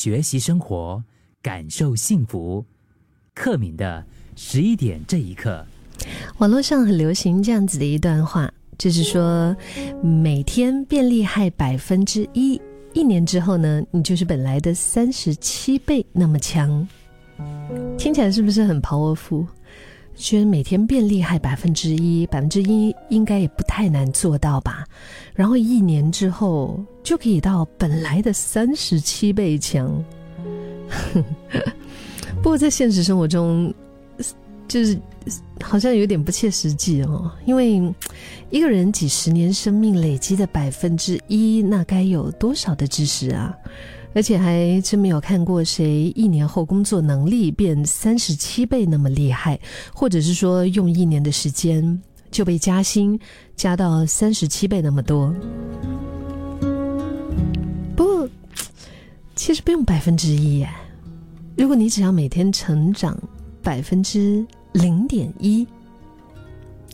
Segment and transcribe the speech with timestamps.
[0.00, 1.02] 学习生活，
[1.42, 2.64] 感受幸福。
[3.34, 5.66] 克敏的十一点这一刻，
[6.38, 8.48] 网络上很流行这样子的一段话，
[8.78, 9.56] 就是说
[10.00, 12.60] 每天变厉害百分之一，
[12.92, 16.86] 一年之后呢，你就是本来的三十七倍那么强。
[17.98, 19.48] 听起来是不是很 powerful？
[20.18, 24.84] 觉得每天变厉害百分之一，百分之一应该也不太难做到吧？
[25.32, 30.04] 然后一年之后就可以到本来的三十七倍强。
[32.42, 33.72] 不过在现实生活中，
[34.66, 34.98] 就是
[35.62, 37.30] 好像有点不切实际哦。
[37.46, 37.80] 因为
[38.50, 43.56] 一个人几十年生命累积的百分之一，那该有多少的知识啊？
[44.18, 49.56] 而且还真没有看过谁一年后工作能力变三十七倍那么厉害，
[49.94, 53.16] 或者是说用一年的时间就被加薪
[53.54, 55.32] 加到三十七倍那么多。
[57.94, 58.28] 不过，
[59.36, 60.68] 其实不用百分之一耶。
[61.56, 63.16] 如果你只要每天成长
[63.62, 65.64] 百分之零点一，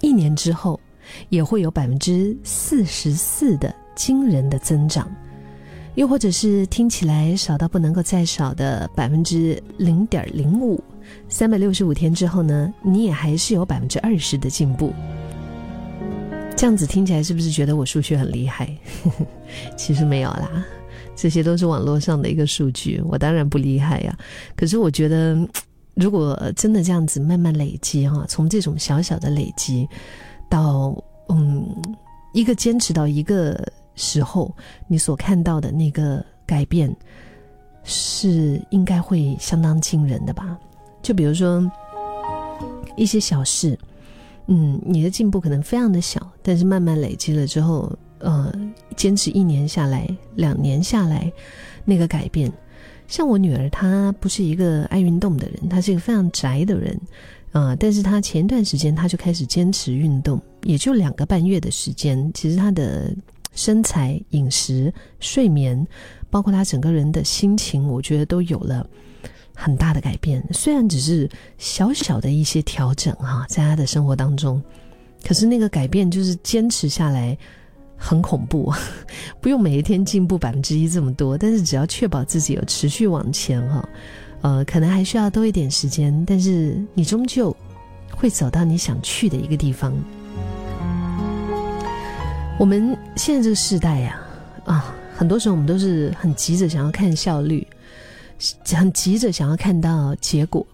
[0.00, 0.80] 一年之后
[1.28, 5.08] 也会有百分之四十四的惊人的增长。
[5.94, 10.82] 又或者是听起来少到不能够再少的百分之零点零五，
[11.28, 14.92] 三百六十五天之后呢，你也还是有百分之二十的进步。
[16.56, 18.74] 这样子听起来是不是觉得我数学很厉害？
[19.76, 20.64] 其实没有啦，
[21.14, 24.16] 这些都是网络上的一个数据，我当然不厉害呀。
[24.56, 25.36] 可是我觉得，
[25.94, 29.86] 如果真的这样子慢慢累积哈，从这种小小的累积
[30.48, 30.96] 到
[31.28, 31.66] 嗯
[32.32, 33.62] 一个坚持到一个。
[33.94, 34.54] 时候，
[34.86, 36.94] 你所看到的那个改变，
[37.84, 40.58] 是应该会相当惊人的吧？
[41.02, 41.70] 就比如说
[42.96, 43.78] 一些小事，
[44.46, 48.52] 嗯，你的进步可能非常的小，但是慢慢累积了之后，呃，
[48.96, 51.32] 坚持一年下来、两年下来，
[51.84, 52.52] 那个改变，
[53.08, 57.00] 像我女儿，她不是一个爱运动的人，她是一个非常宅的人，
[57.50, 63.14] 啊，但是她前段时间她就开始坚持运动，也就两个半月的时间，其实她的。
[63.54, 65.86] 身材、饮食、睡眠，
[66.30, 68.86] 包括他整个人的心情，我觉得都有了
[69.54, 70.42] 很大的改变。
[70.52, 74.62] 虽然只是小小的一些调整哈，在他的生活当中，
[75.26, 77.36] 可是那个改变就是坚持下来
[77.96, 78.72] 很恐怖。
[79.40, 83.88] 不用每一天进步百分之一这么多，但是只要确保自己有持续往前哈，
[84.40, 87.54] 呃，可能还需要多一点时间，但是你终究
[88.10, 89.92] 会走到你想去的一个地方。
[92.58, 94.20] 我们现在这个时代呀，
[94.66, 97.66] 啊，很多时候我们都是很急着想要看效率，
[98.72, 100.64] 很急着想要看到结果。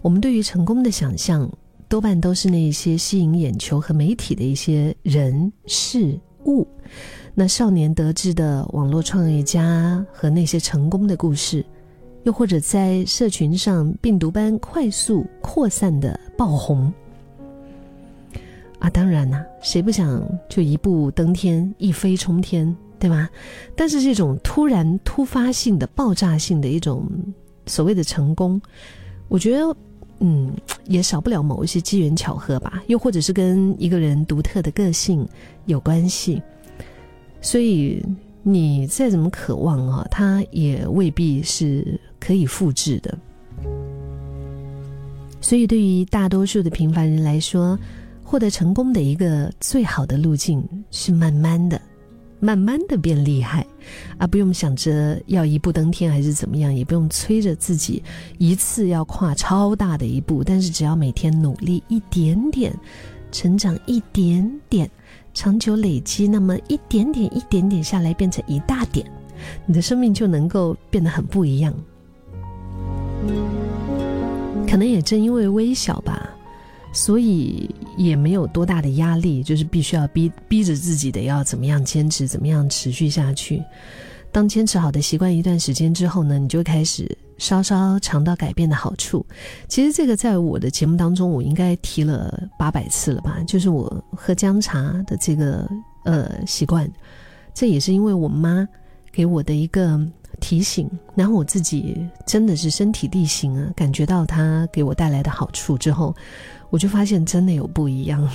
[0.00, 1.50] 我们对于成功的想象，
[1.88, 6.66] 多半都是那些吸引眼球和媒体的一些人事物。
[7.34, 11.66] 那少年得志的网络创业家和那些成功的故事，
[12.22, 16.92] 又或者在社群上病毒般快速扩散的爆红。
[18.84, 23.30] 啊，当然啦，谁不想就一步登天、一飞冲天，对吧？
[23.74, 27.08] 但是这种突然、突发性的、爆炸性的一种
[27.64, 28.60] 所谓的成功，
[29.28, 29.74] 我觉得，
[30.20, 30.52] 嗯，
[30.84, 35.26] 也少不了某一些机缘巧合吧，又或者是跟一个人独特的个性
[35.64, 36.42] 有关系。
[37.40, 38.04] 所以
[38.42, 43.18] 你再怎么渴望啊，它也未必是可以复制的。
[45.40, 47.78] 所以，对于大多数的平凡人来说，
[48.24, 51.80] 获得成功的一个最好的路径是慢慢的、
[52.40, 53.64] 慢慢的变厉害，
[54.18, 58.02] 而不用想着要一步登天还是怎么样，也不用催着自己
[58.38, 60.42] 一次要跨超大的一步。
[60.42, 62.74] 但是只要每天努力一点点，
[63.30, 64.90] 成长一点点，
[65.32, 69.06] 长久累积，那么一点点、一点点下来，变成一大点，
[69.66, 71.72] 你的生命就能够变得很不一样。
[74.66, 76.33] 可能也正因为微小吧。
[76.94, 77.68] 所以
[77.98, 83.62] 也没有多大的压力，就是必须要逼逼着自己的要怎么样坚持，怎么样持续下去。
[84.32, 87.06] 当坚持好的习惯一段时间之后呢，你就开始
[87.36, 89.24] 稍稍尝到改变的好处。
[89.68, 93.38] 其实这个在我的节目当中，我应该提了八百次了吧？
[93.46, 95.68] 就是我喝姜茶的这个
[96.04, 96.90] 呃习惯，
[97.52, 98.66] 这也是因为我妈
[99.14, 100.00] 给我的一个
[100.40, 106.14] 提醒，然后我自己真的是身体力行啊，感觉到它给我带来的好处之后。
[106.70, 108.28] 我就发现真的有不一样，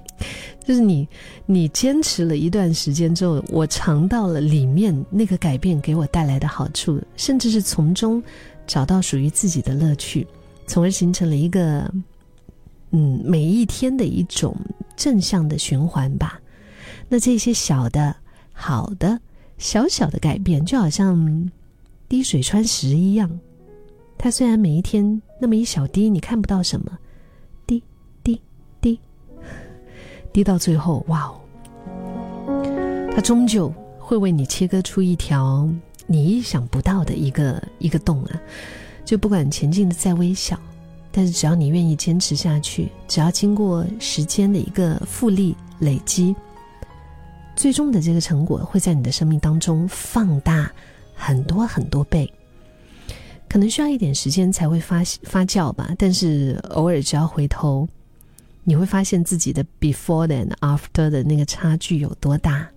[0.62, 1.08] 就是你，
[1.46, 8.22] 你坚持了一段时间之后，我尝到了里面那个改变给我带来的好处，甚至是从中
[8.66, 10.26] 找到属于自己的乐趣，
[10.66, 11.90] 从而形成了一个，
[12.90, 14.54] 嗯，每一天的一种
[14.94, 16.38] 正向的循环吧。
[17.08, 18.14] 那这些小的、
[18.52, 19.18] 好的、
[19.58, 21.50] 小小的改变，就好像
[22.08, 23.40] 滴水穿石一样。
[24.18, 26.98] 它虽然每一天那么一小滴，你看不到什么，
[27.66, 27.82] 滴
[28.22, 28.40] 滴
[28.80, 28.98] 滴，
[30.32, 31.40] 滴到最后，哇哦，
[33.14, 35.68] 它终究会为你切割出一条
[36.06, 38.40] 你意想不到的一个一个洞啊！
[39.04, 40.58] 就不管前进的再微小，
[41.12, 46.34] 但是只要你愿意坚持下去，只要经过时间的一个复利累积，
[47.56, 50.70] 最终的这个成果会在你的生命当中放大
[51.14, 52.30] 很多很多倍。
[53.48, 57.88] 可能需要一点时间才会发发酵吧，但是偶尔只要回头，
[58.64, 62.68] 你会发现自己的 before and after 的那个差距有多大。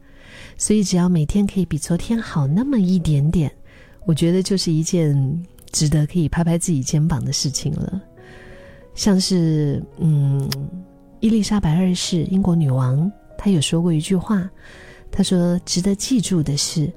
[0.58, 3.52] 所以只要每天可以比昨天好那么一点点，
[4.06, 8.02] 我觉得就是一件值得可以拍拍自己肩膀的事情了。
[8.94, 10.50] 像是嗯，
[11.20, 13.12] 伊丽莎白二世英国女王，
[13.42, 14.50] 他有说过一句话，
[15.10, 16.92] 他说：“值得记住的是，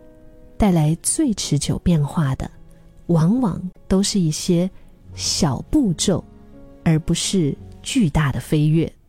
[0.59, 2.51] 带来最持久变化的。”
[3.07, 4.69] 往往都是一些
[5.15, 6.25] 小步骤，
[6.83, 8.93] 而不是巨大的飞跃。